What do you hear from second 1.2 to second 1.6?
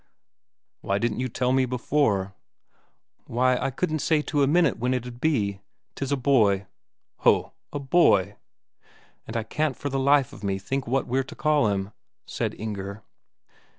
tell